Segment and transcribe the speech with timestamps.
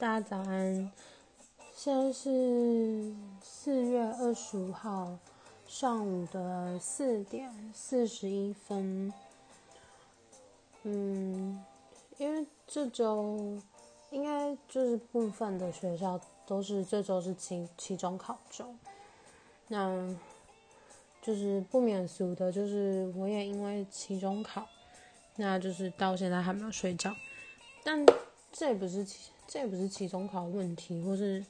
[0.00, 0.92] 大家早安，
[1.74, 5.18] 现在是四月二十五号
[5.66, 9.12] 上午的四点四十一分。
[10.84, 11.60] 嗯，
[12.16, 13.60] 因为这周
[14.10, 18.72] 应该就是部分的学校都是这周是期期中考周，
[19.66, 20.16] 那
[21.20, 24.64] 就是不免俗的，就是我也因为期中考，
[25.34, 27.12] 那就是到现在还没有睡觉，
[27.82, 28.06] 但
[28.52, 29.32] 这也不是期。
[29.50, 31.42] 这也不是期中考问题，或是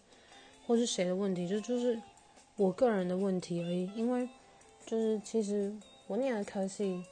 [0.64, 2.00] 或是谁的问题，就就是
[2.54, 3.90] 我个人的问题而已。
[3.96, 4.28] 因为
[4.86, 5.74] 就是其实
[6.06, 7.04] 我念的科系，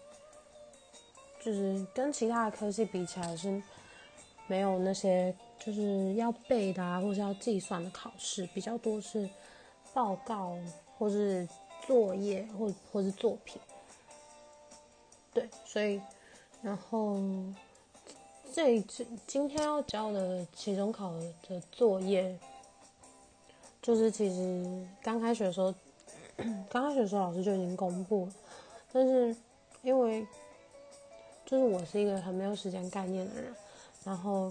[1.42, 3.60] 就是跟其他的科系比起来是
[4.46, 9.28] 没有那些就是要背的啊，或是要计算的考试比较多，是
[9.92, 10.56] 报告
[10.96, 11.48] 或是
[11.84, 13.60] 作业或或是作品。
[15.34, 16.00] 对，所以
[16.62, 17.20] 然后。
[18.56, 21.12] 这次今天要交的期中考
[21.46, 22.34] 的作业，
[23.82, 25.74] 就是其实刚开学的时候，
[26.70, 28.32] 刚开学的时候老师就已经公布了，
[28.90, 29.36] 但是
[29.82, 30.26] 因为
[31.44, 33.54] 就是我是一个很没有时间概念的人，
[34.04, 34.50] 然后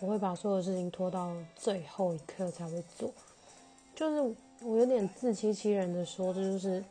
[0.00, 3.10] 我会把所有事情拖到最后一刻才会做，
[3.94, 6.84] 就是我有点自欺欺人的说这就是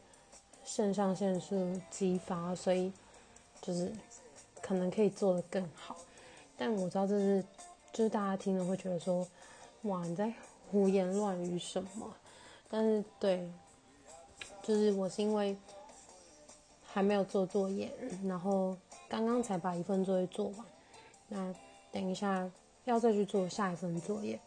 [0.64, 2.92] 肾上腺素激发，所以
[3.62, 3.94] 就是
[4.64, 5.96] 可能可以做得更好。
[6.58, 7.44] 但我知道这是，
[7.92, 9.28] 就是大家听了会觉得说，
[9.84, 10.34] 哇，你在
[10.72, 12.14] 胡言乱语什么？
[12.70, 13.50] 但是对，
[14.64, 15.56] 就是我是因为
[16.84, 17.92] 还没有做作业，
[18.26, 18.76] 然后
[19.08, 20.66] 刚刚才把一份作业做完，
[21.28, 21.54] 那
[21.92, 22.50] 等一下
[22.86, 24.40] 要再去做下一份作业，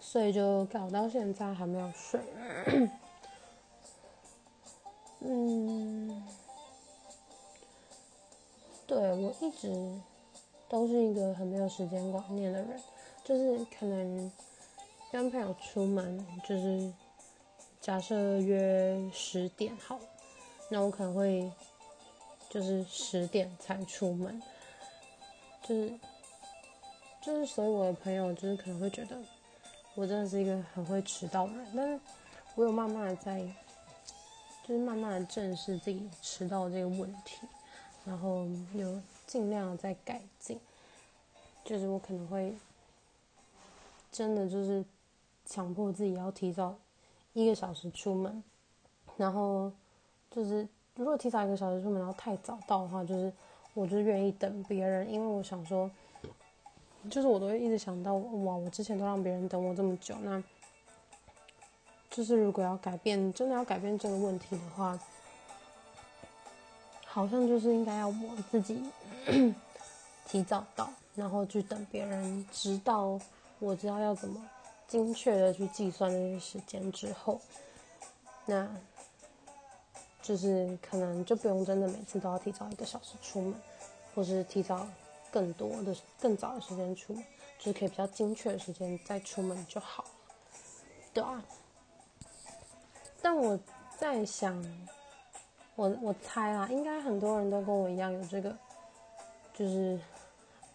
[0.00, 2.20] 所以就搞到现在还没有睡。
[8.86, 10.00] 对我一直
[10.68, 12.80] 都是一个很没有时间观念的人，
[13.24, 14.30] 就是可能
[15.10, 16.92] 跟朋友出门，就是
[17.80, 19.98] 假设约十点好，
[20.68, 21.50] 那我可能会
[22.50, 24.42] 就是十点才出门，
[25.62, 25.92] 就是
[27.22, 29.16] 就是所以我的朋友就是可能会觉得
[29.94, 32.00] 我真的是一个很会迟到的人，但是
[32.54, 33.40] 我有慢慢的在
[34.66, 37.38] 就是慢慢的正视自己迟到这个问题。
[38.04, 40.60] 然后有尽量在改进，
[41.64, 42.54] 就是我可能会
[44.12, 44.84] 真的就是
[45.46, 46.74] 强迫自己要提早
[47.32, 48.44] 一个小时出门，
[49.16, 49.72] 然后
[50.30, 53.32] 就是如果提早一个小时出门，然后太早到的话，就是
[53.72, 55.90] 我就愿意等别人，因为我想说，
[57.10, 60.42] 就是我都会一直想到哇，我之前都让别人等我这么久，那
[62.10, 64.98] 就是如果要改变，真的要改变这个问题的话。
[67.14, 68.82] 好像就是应该要我自己
[70.26, 73.16] 提早到，然后去等别人，直到
[73.60, 74.44] 我知道要怎么
[74.88, 77.40] 精确的去计算那些时间之后，
[78.46, 78.68] 那
[80.22, 83.54] 就是可能就不用真的每次都要提早一个小时出门，
[84.12, 84.84] 或是提早
[85.30, 87.24] 更多的更早的时间出门，
[87.60, 90.10] 就是可以比较精确的时间再出门就好了，
[91.14, 91.40] 对啊。
[93.22, 93.56] 但我
[93.96, 94.60] 在想。
[95.76, 98.56] 我我猜啦，应该很多人都跟我一样有这个，
[99.52, 100.00] 就是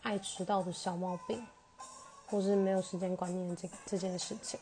[0.02, 1.46] 爱迟到的小毛病，
[2.28, 4.59] 或是没有时间观念这这件事情。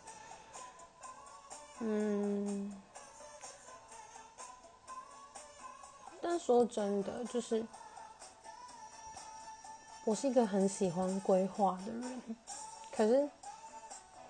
[1.79, 2.71] 嗯，
[6.21, 7.65] 但说真的，就是
[10.05, 12.21] 我是一个很喜欢规划的人，
[12.95, 13.27] 可是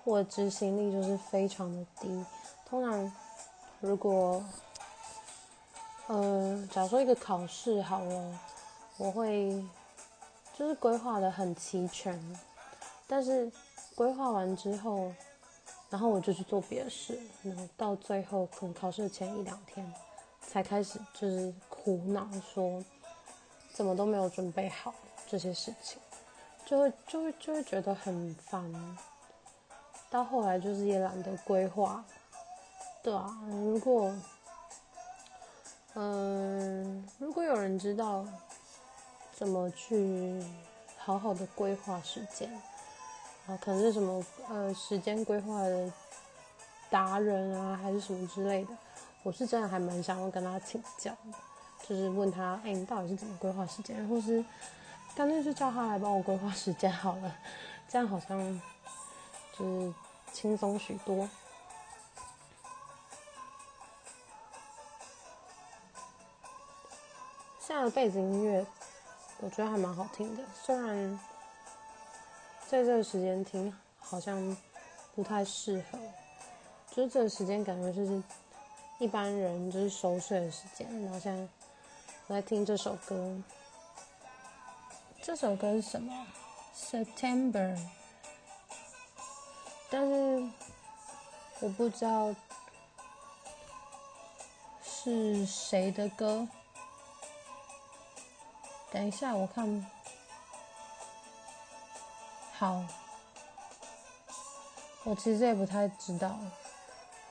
[0.04, 2.24] 我执行力就是非常的低。
[2.66, 3.12] 通常
[3.80, 4.42] 如果
[6.08, 8.40] 呃，假如说一个考试好了，
[8.96, 9.62] 我会
[10.56, 12.18] 就是规划的很齐全，
[13.06, 13.52] 但是
[13.94, 15.12] 规划完之后，
[15.90, 19.92] 然后我就去做别的事，然后到最后可能考试前一两天
[20.40, 22.82] 才开始就是苦恼说
[23.74, 24.94] 怎么都没有准备好
[25.26, 26.00] 这些事情，
[26.64, 28.96] 就会就会就会觉得很烦，
[30.08, 32.02] 到后来就是也懒得规划，
[33.02, 34.10] 对啊，如果。
[36.00, 38.24] 嗯，如果有人知道
[39.32, 40.40] 怎么去
[40.96, 42.48] 好好的规划时间，
[43.48, 45.92] 啊，可能是什么呃时间规划的
[46.88, 48.70] 达人啊，还是什么之类的，
[49.24, 54.44] 我是真的还蛮想要跟他请教的，就是问他，哎，你到底是怎么规划时间，或是
[55.16, 57.36] 干脆就叫他来帮我规划时间好了，
[57.88, 58.62] 这样好像
[59.58, 59.92] 就是
[60.32, 61.28] 轻松许多。
[67.90, 68.66] 背景音乐，
[69.40, 70.42] 我觉得还蛮好听的。
[70.62, 71.18] 虽然
[72.66, 74.56] 在这个时间听好像
[75.14, 75.98] 不太适合，
[76.90, 78.22] 就是这个时间感觉就是
[78.98, 80.86] 一般人就是熟睡的时间。
[81.02, 81.48] 然后现在
[82.26, 83.42] 我在听这首歌，
[85.22, 86.26] 这首歌是什么
[86.76, 87.78] ？September，
[89.90, 90.48] 但是
[91.60, 92.34] 我不知道
[94.82, 96.46] 是谁的歌。
[98.90, 99.86] 等一下，我看。
[102.54, 102.82] 好，
[105.04, 106.36] 我其实也不太知道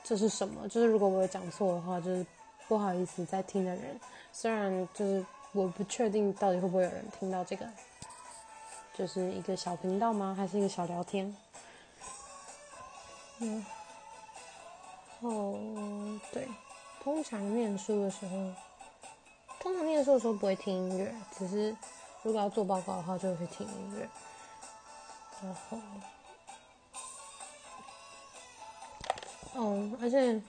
[0.02, 0.66] 这是什么。
[0.68, 2.24] 就是如果我有讲错的话，就是
[2.66, 4.00] 不好意思在听的人。
[4.32, 7.66] 虽然就是我不确定到底会不会有人听到这个，
[8.94, 10.34] 就是一个小频道吗？
[10.34, 11.36] 还是一个小聊天？
[13.40, 13.66] 嗯，
[15.20, 16.48] 哦，对，
[17.02, 18.34] 通常念书的时候，
[19.60, 21.76] 通常念书的时候不会听音乐，只是
[22.22, 24.08] 如果要做报告的话，就会听音乐。
[25.42, 25.78] 然后，
[29.54, 30.40] 哦，而且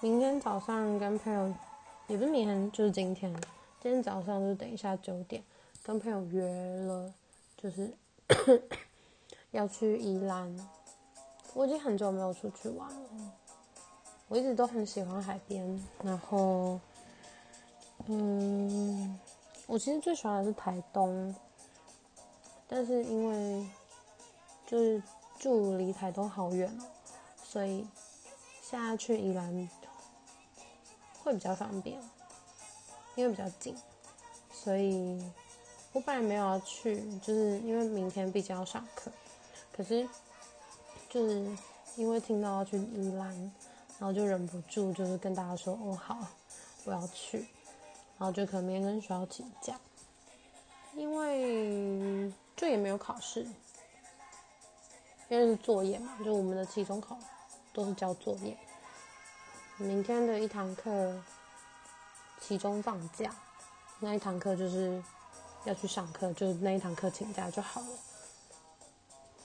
[0.00, 1.54] 明天早上跟朋友，
[2.08, 3.32] 也不是明天，就是今天，
[3.80, 5.42] 今天早上就等一下九点，
[5.82, 6.42] 跟朋友约
[6.84, 7.12] 了，
[7.56, 7.92] 就是
[9.52, 10.54] 要去宜兰。
[11.54, 13.32] 我已经很久没有出去玩了，
[14.28, 15.82] 我一直都很喜欢海边。
[16.02, 16.80] 然后，
[18.06, 19.18] 嗯，
[19.66, 21.34] 我其实最喜欢的是台东，
[22.68, 23.66] 但是因为。
[24.66, 25.00] 就是
[25.38, 26.84] 住离台东好远哦，
[27.44, 27.86] 所以
[28.62, 29.68] 现在去宜兰
[31.22, 32.00] 会比较方便，
[33.14, 33.76] 因为比较近。
[34.50, 35.22] 所以
[35.92, 39.12] 我本来没有要去，就是因为明天毕竟要上课。
[39.70, 40.08] 可是
[41.10, 41.46] 就是
[41.96, 43.28] 因为听到要去宜兰，
[43.98, 46.16] 然后就忍不住就是跟大家说：“哦，好，
[46.84, 47.46] 我要去。”
[48.18, 49.78] 然后就可能明天跟学校请假，
[50.94, 53.46] 因为就也没有考试。
[55.30, 57.18] 因为是作业嘛，就我们的期中考
[57.72, 58.56] 都是交作业。
[59.78, 61.18] 明天的一堂课，
[62.40, 63.34] 期中放假，
[64.00, 65.02] 那一堂课就是
[65.64, 67.88] 要去上课，就那一堂课请假就好了。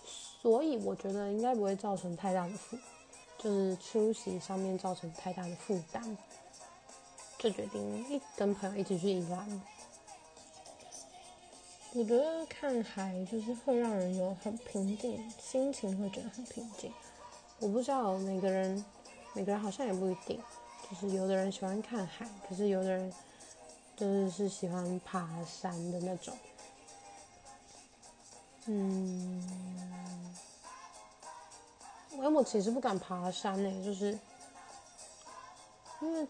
[0.04, 2.78] 所以我觉得应该不会造成太大的负，
[3.38, 6.18] 就是出席上面造成太大的负担，
[7.40, 9.62] 就决定一跟朋友一起去宜兰。
[11.94, 16.94] 我觉得看海就是会让人有很平静，心情会觉得很平静。
[17.60, 18.86] 我不知道每个人，
[19.34, 20.40] 每个人好像也不一定，
[20.90, 23.12] 就是有的人喜欢看海，可是有的人
[23.96, 26.38] 就是是喜欢爬山的那种。
[28.66, 29.42] 嗯，
[32.12, 34.20] 我我其实不敢爬山呢，就是
[36.02, 36.28] 因为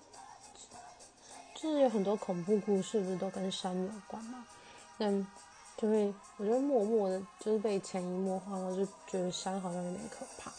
[1.61, 4.45] 就是有很多恐怖故事，不是都跟山有关吗？
[4.97, 5.27] 但
[5.75, 10.49] 就会，我觉得默默的，就是被潜移默化，然后就觉得山好像有点可怕。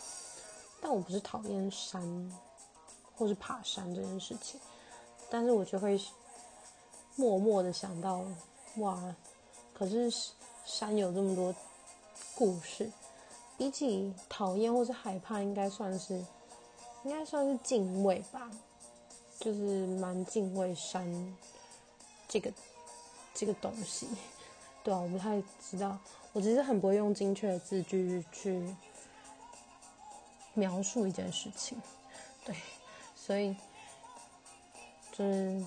[0.79, 2.03] 但我不是讨厌山，
[3.17, 4.61] 或是爬山这件事情，
[5.31, 5.99] 但是我就会
[7.17, 8.23] 默默的想到，
[8.77, 9.15] 哇，
[9.73, 10.11] 可是
[10.67, 11.55] 山有这么多
[12.35, 12.91] 故事，
[13.57, 16.15] 比起讨厌或是害怕，应该算是，
[17.05, 18.51] 应该算是敬畏吧，
[19.41, 21.37] 就是蛮敬畏山
[22.29, 22.53] 这个
[23.35, 24.07] 这个东西。
[24.85, 25.99] 对啊，我不太知道，
[26.33, 28.75] 我其实很不会用精确的字句去
[30.55, 31.81] 描述一件事情，
[32.45, 32.55] 对，
[33.15, 33.55] 所以
[35.13, 35.65] 就是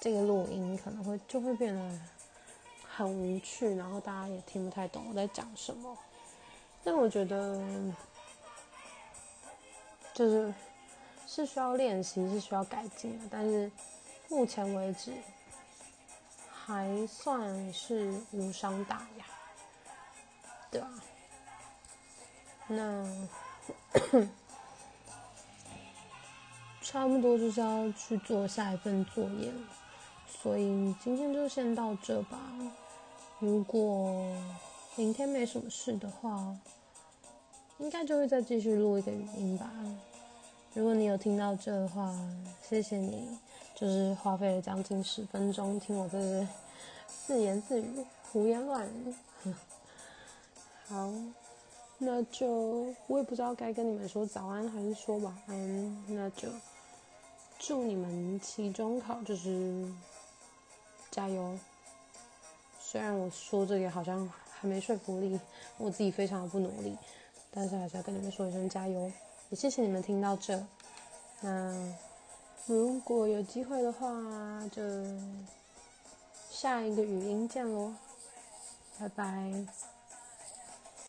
[0.00, 2.00] 这个录音可能会就会变得
[2.88, 5.96] 很无趣，然后大家也听不太懂我在讲什么。
[6.84, 7.60] 但我觉得
[10.14, 10.54] 就是
[11.32, 13.70] 是需要练习，是需要改进的，但是
[14.28, 15.12] 目前为止。
[16.66, 19.24] 还算是无伤大雅，
[20.70, 20.88] 对吧？
[22.68, 23.28] 那
[26.80, 29.60] 差不多就是要去做下一份作业了，
[30.28, 32.38] 所以今天就先到这吧。
[33.40, 34.32] 如果
[34.94, 36.56] 明天没什么事的话，
[37.78, 39.68] 应该就会再继续录一个语音吧。
[40.74, 42.14] 如果你有听到这的话，
[42.62, 43.38] 谢谢你。
[43.74, 46.46] 就是花费了将近十分钟听我在这
[47.26, 49.14] 自言自语、胡言乱语。
[50.86, 51.10] 好，
[51.96, 56.04] 那就我也不知道该跟你们说早安还是说晚安。
[56.08, 56.48] 那就
[57.58, 59.90] 祝你们期中考就是
[61.10, 61.58] 加油。
[62.78, 65.40] 虽然我说这个好像还没说服力，
[65.78, 66.94] 我自己非常的不努力，
[67.50, 69.10] 但是还是要跟你们说一声加油。
[69.50, 70.66] 也谢谢你们听到这。
[71.42, 71.94] 那。
[72.66, 74.06] 如果有机会的话，
[74.70, 74.80] 就
[76.50, 77.94] 下一个语音见喽，
[78.96, 79.66] 拜拜。